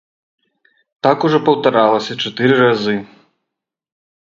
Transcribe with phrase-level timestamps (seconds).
[1.07, 2.97] Так ужо паўтаралася чатыры разы.